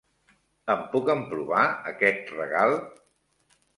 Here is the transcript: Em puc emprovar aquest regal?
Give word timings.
Em 0.75 0.79
puc 0.95 1.11
emprovar 1.15 1.65
aquest 1.91 2.33
regal? 2.39 2.75